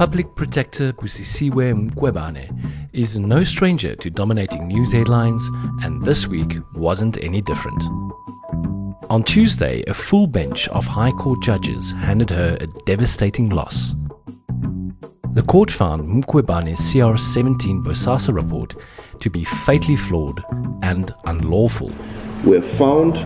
[0.00, 2.48] Public Protector Busisiwe Mkhwebane
[2.94, 5.42] is no stranger to dominating news headlines,
[5.82, 7.82] and this week wasn't any different.
[9.10, 13.92] On Tuesday, a full bench of High Court judges handed her a devastating loss.
[15.34, 18.74] The court found Mkhwebane's CR17 Bosasa report
[19.20, 20.42] to be fatally flawed
[20.82, 21.92] and unlawful.
[22.42, 23.16] We have found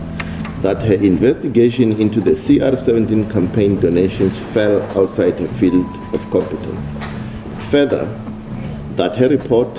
[0.65, 6.81] that her investigation into the CR17 campaign donations fell outside her field of competence.
[7.69, 8.05] Further,
[8.95, 9.69] that her report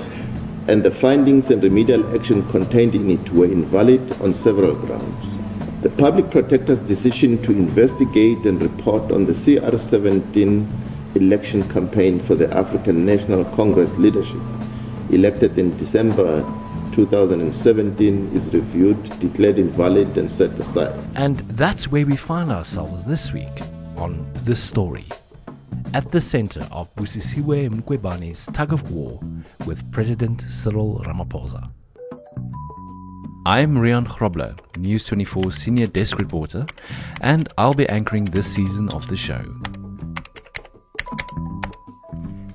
[0.68, 5.82] and the findings and remedial action contained in it were invalid on several grounds.
[5.82, 12.48] The public protector's decision to investigate and report on the CR17 election campaign for the
[12.56, 14.40] African National Congress leadership,
[15.10, 16.44] elected in December
[16.96, 20.98] 2017 is reviewed, declared invalid, and set aside.
[21.14, 23.60] And that's where we find ourselves this week
[23.98, 25.04] on This Story.
[25.92, 29.20] At the center of Busisiwe Mkhwebane's tug of war
[29.66, 31.70] with President Cyril Ramaphosa.
[33.44, 36.66] I'm Rian Grobler, News 24 senior desk reporter,
[37.20, 39.44] and I'll be anchoring this season of the show.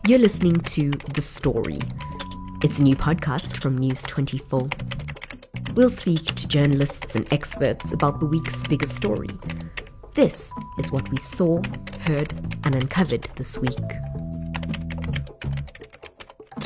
[0.08, 1.80] You're listening to The Story
[2.64, 4.70] it's a new podcast from News 24.
[5.74, 9.30] We'll speak to journalists and experts about the week's biggest story.
[10.14, 11.62] This is what we saw,
[12.02, 13.80] heard, and uncovered this week.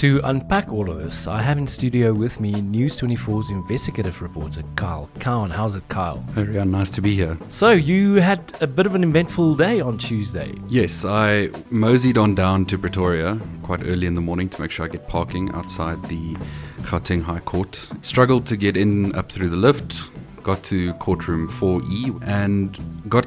[0.06, 4.62] To unpack all of this, I have in studio with me News 24's investigative reporter,
[4.76, 5.50] Kyle Cowan.
[5.50, 6.18] How's it, Kyle?
[6.28, 7.36] Very nice to be here.
[7.48, 10.54] So, you had a bit of an eventful day on Tuesday.
[10.68, 14.86] Yes, I moseyed on down to Pretoria quite early in the morning to make sure
[14.86, 16.36] I get parking outside the
[16.84, 17.90] Gauteng High Court.
[18.04, 20.12] Struggled to get in up through the lift,
[20.44, 22.78] got to courtroom 4E, and
[23.10, 23.26] got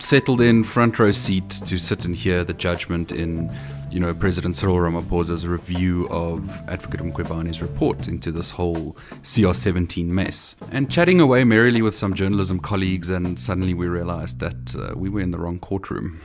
[0.00, 3.48] settled in front row seat to sit and hear the judgment in
[3.96, 10.54] you know, President Cyril Ramaphosa's review of Advocate Mkhwebane's report into this whole CR17 mess.
[10.70, 15.08] And chatting away merrily with some journalism colleagues, and suddenly we realized that uh, we
[15.08, 16.20] were in the wrong courtroom.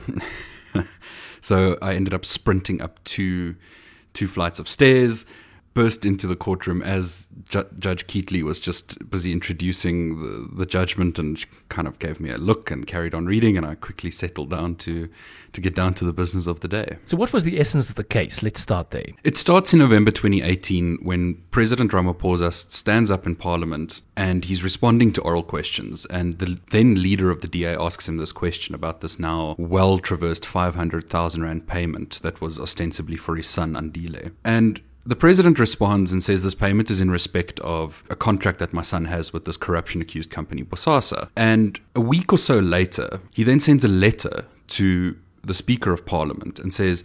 [1.40, 3.56] so I ended up sprinting up two,
[4.12, 5.24] two flights of stairs,
[5.74, 11.18] burst into the courtroom as Ju- Judge Keightley was just busy introducing the, the judgment
[11.18, 14.50] and kind of gave me a look and carried on reading, and I quickly settled
[14.50, 15.08] down to
[15.52, 16.96] to get down to the business of the day.
[17.04, 18.42] So, what was the essence of the case?
[18.42, 19.04] Let's start there.
[19.22, 25.12] It starts in November 2018 when President Ramaphosa stands up in Parliament and he's responding
[25.12, 29.00] to oral questions, and the then leader of the DA asks him this question about
[29.00, 34.80] this now well traversed 500,000 rand payment that was ostensibly for his son Andile, and
[35.04, 38.82] the president responds and says this payment is in respect of a contract that my
[38.82, 41.28] son has with this corruption accused company, Bosasa.
[41.36, 46.06] And a week or so later, he then sends a letter to the Speaker of
[46.06, 47.02] Parliament and says,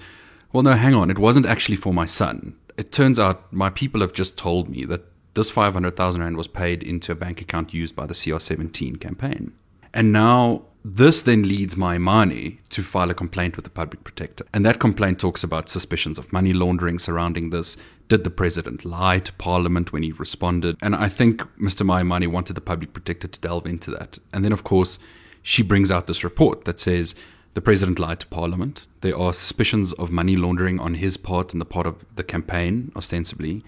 [0.53, 2.55] Well, no, hang on, it wasn't actually for my son.
[2.77, 5.01] It turns out my people have just told me that
[5.33, 9.53] this 500,000 Rand was paid into a bank account used by the CR17 campaign.
[9.93, 14.45] And now this then leads Maimane to file a complaint with the public protector.
[14.53, 17.75] And that complaint talks about suspicions of money laundering surrounding this.
[18.07, 20.77] Did the president lie to parliament when he responded?
[20.81, 21.85] And I think Mr.
[21.85, 24.17] Maimane wanted the public protector to delve into that.
[24.31, 24.97] And then, of course,
[25.41, 27.15] she brings out this report that says
[27.53, 28.85] the president lied to parliament.
[29.01, 32.93] There are suspicions of money laundering on his part and the part of the campaign,
[32.95, 33.63] ostensibly.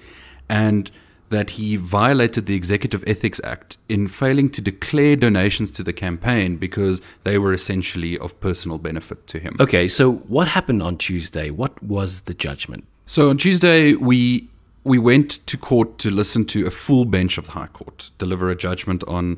[0.47, 0.89] And
[1.29, 6.57] that he violated the Executive Ethics Act in failing to declare donations to the campaign
[6.57, 9.55] because they were essentially of personal benefit to him.
[9.59, 11.49] Okay, so what happened on Tuesday?
[11.49, 12.85] What was the judgment?
[13.05, 14.47] So on Tuesday, we
[14.83, 18.49] we went to court to listen to a full bench of the High Court deliver
[18.49, 19.37] a judgment on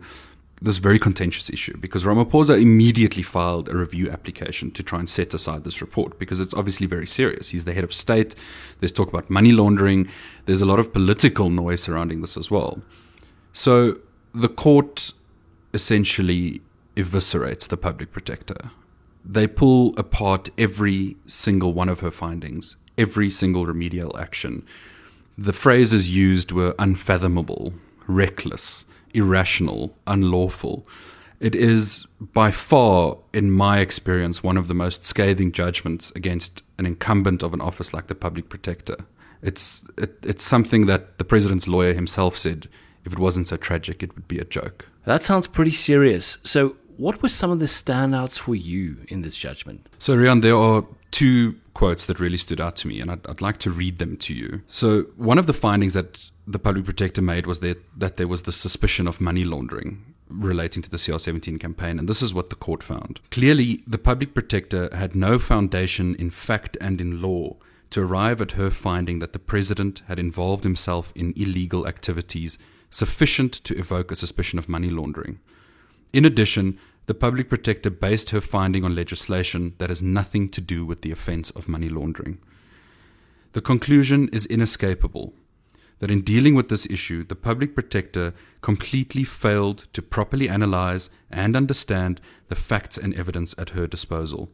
[0.62, 5.34] this very contentious issue because Ramaphosa immediately filed a review application to try and set
[5.34, 7.50] aside this report because it's obviously very serious.
[7.50, 8.36] He's the head of state.
[8.80, 10.08] There's talk about money laundering.
[10.46, 12.82] There's a lot of political noise surrounding this as well.
[13.54, 13.98] So
[14.36, 15.14] the court
[15.74, 16.62] essentially
[16.96, 18.70] eviscerates the public protector.
[19.26, 24.64] They pull apart every single one of her findings, every single remedial action.
[25.38, 27.74] The phrases used were unfathomable,
[28.08, 30.88] reckless, irrational, unlawful.
[31.40, 36.86] It is by far, in my experience, one of the most scathing judgments against an
[36.86, 38.98] incumbent of an office like the public protector.
[39.42, 42.70] It's it, it's something that the president's lawyer himself said.
[43.04, 44.86] If it wasn't so tragic, it would be a joke.
[45.06, 46.38] That sounds pretty serious.
[46.44, 49.90] So, what were some of the standouts for you in this judgment?
[49.98, 53.42] So, Rian, there are two quotes that really stood out to me, and I'd, I'd
[53.42, 54.62] like to read them to you.
[54.68, 58.44] So, one of the findings that the public protector made was that, that there was
[58.44, 60.06] the suspicion of money laundering.
[60.30, 63.20] relating to the CR17 campaign, and this is what the court found.
[63.32, 67.58] Clearly, the public protector had no foundation in fact and in law
[67.90, 72.58] to arrive at her finding that the president had involved himself in illegal activities
[72.90, 75.40] sufficient to evoke a suspicion of money laundering.
[76.14, 80.86] In addition, the public protector based her finding on legislation that has nothing to do
[80.86, 82.40] with the offence of money laundering.
[83.54, 85.34] The conclusion is inescapable
[86.00, 91.56] that in dealing with this issue, the public protector completely failed to properly analyze and
[91.56, 94.52] understand the facts and evidence at her disposal.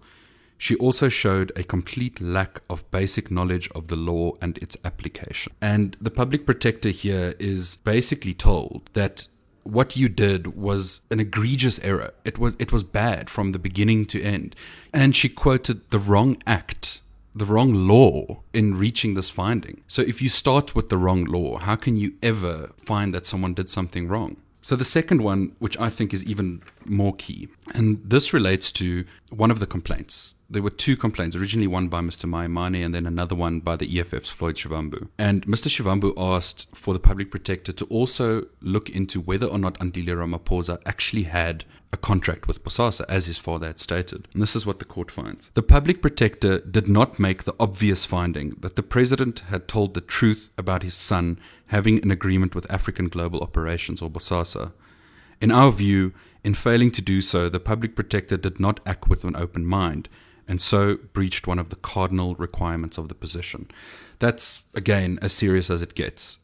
[0.57, 5.53] She also showed a complete lack of basic knowledge of the law and its application.
[5.61, 9.27] And the public protector here is basically told that
[9.67, 12.13] what you did was an egregious error.
[12.23, 14.55] It was it was bad from the beginning to end.
[14.93, 17.01] And she quoted the wrong act
[17.35, 19.81] the wrong law in reaching this finding.
[19.87, 23.53] So if you start with the wrong law, how can you ever find that someone
[23.53, 24.37] did something wrong?
[24.61, 29.05] So the second one, which I think is even more key, and this relates to
[29.29, 32.25] one of the complaints there were two complaints, originally one by Mr.
[32.29, 35.09] Maimane and then another one by the EFF's Floyd Shivambu.
[35.17, 35.67] And Mr.
[35.67, 40.81] Shivambu asked for the public protector to also look into whether or not Andile Ramaphosa
[40.85, 44.27] actually had a contract with Bosasa, as his father had stated.
[44.33, 45.49] And this is what the court finds.
[45.53, 50.01] The public protector did not make the obvious finding that the president had told the
[50.01, 54.71] truth about his son having an agreement with African Global Operations or Bosasa.
[55.39, 59.23] In our view, in failing to do so, the public protector did not act with
[59.23, 60.09] an open mind
[60.47, 63.69] and so breached one of the cardinal requirements of the position.
[64.19, 66.39] That's, again, as serious as it gets.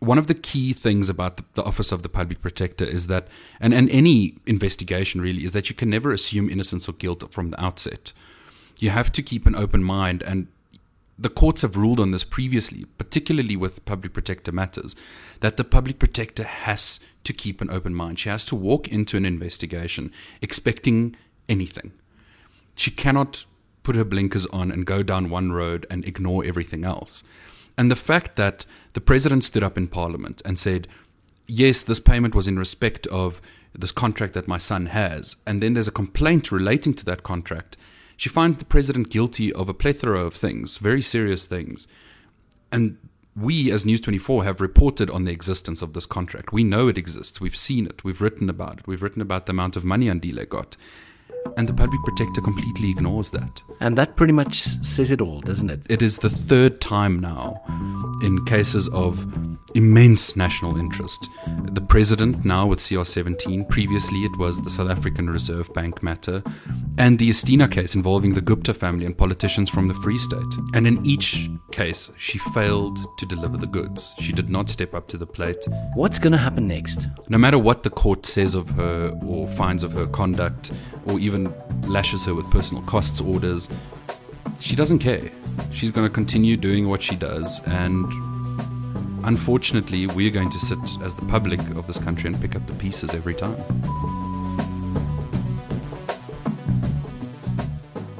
[0.00, 3.26] One of the key things about the, the, Office of the Public Protector is that,
[3.60, 7.50] and, and any investigation really, is that you can never assume innocence or guilt from
[7.50, 8.12] the outset.
[8.78, 10.46] You have to keep an open mind, and
[11.18, 14.94] the courts have ruled on this previously, particularly with public protector matters,
[15.40, 18.20] that the public protector has to keep an open mind.
[18.20, 21.16] She has to walk into an investigation expecting
[21.48, 21.92] anything
[22.78, 23.44] she cannot
[23.82, 27.24] put her blinkers on and go down one road and ignore everything else.
[27.76, 30.88] And the fact that the president stood up in parliament and said,
[31.46, 33.40] yes, this payment was in respect of
[33.72, 37.76] this contract that my son has, and then there's a complaint relating to that contract,
[38.16, 41.86] she finds the president guilty of a plethora of things, very serious things.
[42.72, 42.98] And
[43.36, 46.52] we, as News 24, have reported on the existence of this contract.
[46.52, 47.40] We know it exists.
[47.40, 48.02] We've seen it.
[48.02, 48.86] We've written about it.
[48.86, 50.76] We've written about the amount of money Andile got.
[51.56, 53.62] And the public protector completely ignores that.
[53.80, 55.80] And that pretty much says it all, doesn't it?
[55.88, 57.60] It is the third time now
[58.22, 59.26] in cases of
[59.74, 61.28] immense national interest.
[61.72, 66.42] The president, now with CR17, previously it was the South African Reserve Bank matter,
[66.96, 70.54] and the Estina case involving the Gupta family and politicians from the Free State.
[70.74, 74.14] And in each case, she failed to deliver the goods.
[74.20, 75.64] She did not step up to the plate.
[75.94, 77.06] What's going to happen next?
[77.28, 80.72] No matter what the court says of her or finds of her conduct,
[81.08, 81.52] or even
[81.82, 83.68] lashes her with personal costs orders,
[84.60, 85.30] she doesn't care.
[85.72, 88.04] She's going to continue doing what she does, and
[89.24, 92.74] unfortunately, we're going to sit as the public of this country and pick up the
[92.74, 93.56] pieces every time.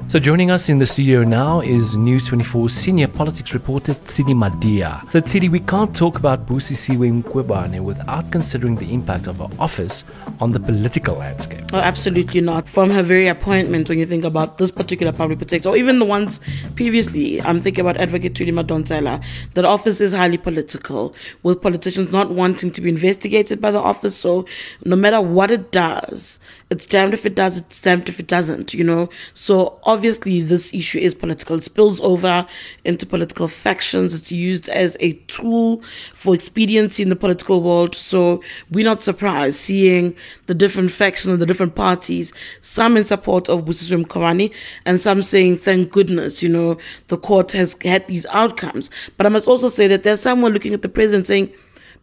[0.09, 5.07] So joining us in the studio now is News 24 senior politics reporter Tshidi Madia.
[5.11, 10.03] So Tshidi, we can't talk about Busisiwe Mkhwebane without considering the impact of her office
[10.39, 11.63] on the political landscape.
[11.73, 12.67] Oh, absolutely not.
[12.67, 16.05] From her very appointment, when you think about this particular public protector, or even the
[16.05, 16.39] ones
[16.75, 19.23] previously, I'm thinking about Advocate Thuli Madonsela,
[19.53, 21.13] that office is highly political,
[21.43, 24.15] with politicians not wanting to be investigated by the office.
[24.15, 24.47] So
[24.83, 26.39] no matter what it does,
[26.71, 29.09] it's damned if it does, it's damned if it doesn't, you know?
[29.35, 31.57] So obviously this issue is political.
[31.57, 32.45] It spills over
[32.85, 34.13] into political factions.
[34.13, 35.81] It's used as a tool
[36.13, 37.95] for expediency in the political world.
[37.95, 40.15] So we're not surprised seeing
[40.47, 44.53] the different factions and the different parties, some in support of Busisiwe Mkhwebane
[44.85, 46.77] and some saying, thank goodness, you know,
[47.07, 48.89] the court has had these outcomes.
[49.17, 51.53] But I must also say that there's someone looking at the president saying,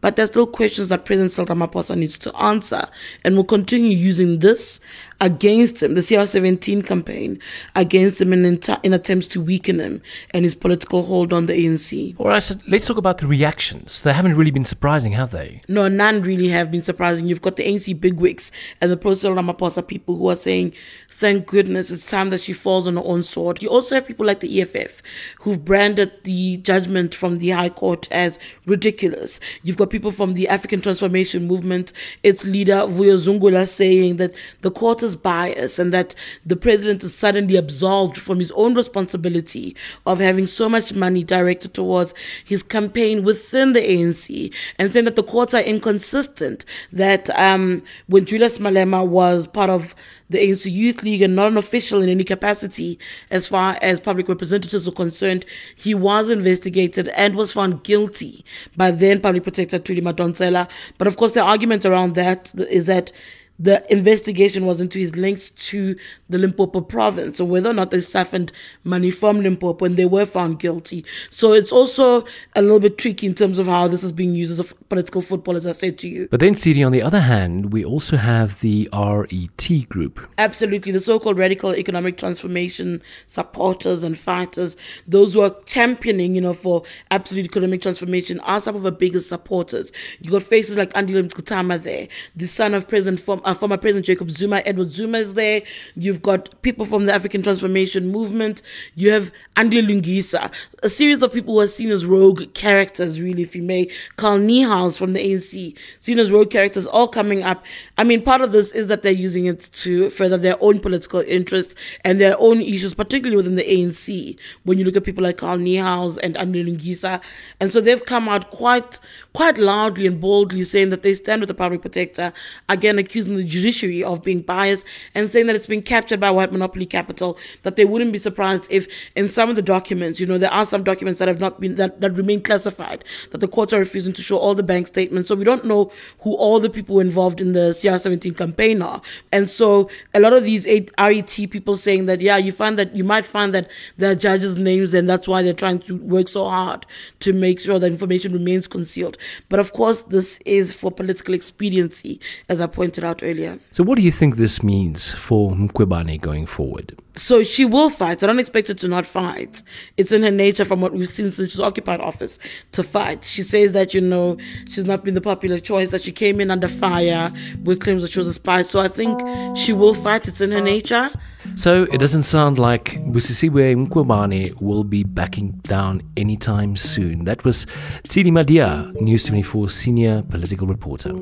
[0.00, 2.86] but there's still questions that President Cyril Ramaphosa needs to answer
[3.24, 4.78] and will continue using this
[5.20, 7.38] against him, the CR17 campaign
[7.74, 8.44] against him in,
[8.82, 12.18] in attempts to weaken him and his political hold on the ANC.
[12.18, 14.02] All right, so let's talk about the reactions.
[14.02, 15.62] They haven't really been surprising, have they?
[15.68, 17.26] No, none really have been surprising.
[17.26, 20.74] You've got the ANC bigwigs and the pro-Cyril Ramaphosa people who are saying,
[21.08, 23.62] thank goodness it's time that she falls on her own sword.
[23.62, 25.02] You also have people like the EFF
[25.40, 29.40] who've branded the judgment from the High Court as ridiculous.
[29.62, 31.92] You've got people from the African Transformation Movement,
[32.22, 37.56] its leader Vuyo Zungula saying that the court bias and that the president is suddenly
[37.56, 43.74] absolved from his own responsibility of having so much money directed towards his campaign within
[43.74, 46.64] the ANC and saying that the courts are inconsistent.
[46.92, 49.94] That um, when Julius Malema was part of
[50.30, 52.98] the ANC Youth League and not an official in any capacity
[53.30, 55.44] as far as public representatives are concerned,
[55.76, 58.44] he was investigated and was found guilty
[58.76, 60.68] by then Public Protector Thuli Madonsela.
[60.98, 63.12] But of course, the argument around that is that
[63.58, 65.96] the investigation was into his links to
[66.28, 68.52] the Limpopo province and whether or not they siphoned
[68.84, 71.04] money from Limpopo and they were found guilty.
[71.30, 74.52] So it's also a little bit tricky in terms of how this is being used
[74.52, 76.28] as a political football, as I said to you.
[76.30, 80.20] But then, Siri, on the other hand, we also have the RET group.
[80.38, 80.92] Absolutely.
[80.92, 86.54] The so called radical economic transformation supporters and fighters, those who are championing, you know,
[86.54, 89.92] for absolute economic transformation are some of our biggest supporters.
[90.20, 94.04] You got faces like Andile Mngxitama there, the son of President from uh, former President
[94.04, 95.62] Jacob Zuma, Edward Zuma is there.
[95.94, 98.60] You've got people from the African Transformation Movement.
[98.96, 103.42] You have Andy Lungisa, a series of people who are seen as rogue characters, really,
[103.42, 103.88] if you may.
[104.16, 107.64] Carl Niehaus from the ANC, seen as rogue characters, all coming up.
[107.96, 111.20] I mean, part of this is that they're using it to further their own political
[111.20, 111.74] interests
[112.04, 114.36] and their own issues, particularly within the ANC.
[114.64, 117.22] When you look at people like Carl Niehaus and Andy Lungisa,
[117.60, 118.98] and so they've come out quite,
[119.32, 122.32] quite loudly and boldly saying that they stand with the public protector,
[122.68, 126.52] again accusing the judiciary of being biased and saying that it's been captured by white
[126.52, 130.38] monopoly capital, that they wouldn't be surprised if in some of the documents, you know,
[130.38, 133.72] there are some documents that have not been, that, that remain classified, that the courts
[133.72, 135.28] are refusing to show all the bank statements.
[135.28, 135.90] So we don't know
[136.20, 139.00] who all the people involved in the CR17 campaign are.
[139.32, 140.66] And so a lot of these
[140.98, 144.58] RET people saying that, yeah, you find that, you might find that there are judges'
[144.58, 146.86] names and that's why they're trying to work so hard
[147.20, 149.16] to make sure that information remains concealed.
[149.48, 153.58] But of course, this is for political expediency, as I pointed out earlier.
[153.70, 156.96] So, what do you think this means for Mkhwebane going forward?
[157.16, 158.22] So she will fight.
[158.22, 159.62] I don't expect her to not fight.
[159.96, 162.38] It's in her nature from what we've seen since she's occupied office
[162.72, 163.24] to fight.
[163.24, 164.36] She says that, you know,
[164.68, 167.32] she's not been the popular choice, that she came in under fire
[167.64, 168.62] with claims that she was a spy.
[168.62, 169.18] So I think
[169.56, 170.28] she will fight.
[170.28, 171.10] It's in her nature.
[171.54, 177.24] So it doesn't sound like Busisiwe Mkhwebane will be backing down anytime soon.
[177.24, 177.66] That was
[178.02, 181.14] Tshidi Madia, News 24 senior political reporter.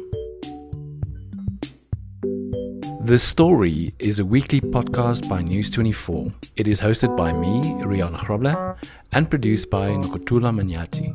[3.04, 6.32] The Story is a weekly podcast by News24.
[6.56, 8.82] It is hosted by me, Rian Grobler,
[9.12, 11.12] and produced by Nokuthula Manyati.